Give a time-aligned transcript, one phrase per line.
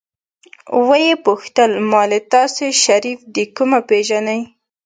[0.87, 4.41] ويې پوښتل مالې تاسې شريف د کومه پېژنئ.